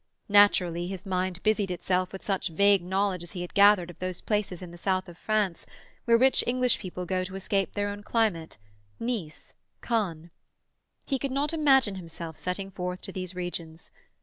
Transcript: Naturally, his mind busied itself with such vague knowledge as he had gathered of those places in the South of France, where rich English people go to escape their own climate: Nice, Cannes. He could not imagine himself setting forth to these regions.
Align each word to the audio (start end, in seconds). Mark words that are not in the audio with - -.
Naturally, 0.29 0.87
his 0.87 1.05
mind 1.05 1.43
busied 1.43 1.69
itself 1.69 2.11
with 2.11 2.25
such 2.25 2.47
vague 2.47 2.81
knowledge 2.81 3.21
as 3.21 3.33
he 3.33 3.41
had 3.41 3.53
gathered 3.53 3.91
of 3.91 3.99
those 3.99 4.19
places 4.19 4.63
in 4.63 4.71
the 4.71 4.77
South 4.79 5.07
of 5.07 5.15
France, 5.15 5.67
where 6.05 6.17
rich 6.17 6.43
English 6.47 6.79
people 6.79 7.05
go 7.05 7.23
to 7.23 7.35
escape 7.35 7.73
their 7.73 7.87
own 7.89 8.01
climate: 8.01 8.57
Nice, 8.99 9.53
Cannes. 9.83 10.31
He 11.05 11.19
could 11.19 11.29
not 11.31 11.53
imagine 11.53 11.93
himself 11.97 12.35
setting 12.35 12.71
forth 12.71 13.01
to 13.01 13.11
these 13.11 13.35
regions. 13.35 13.91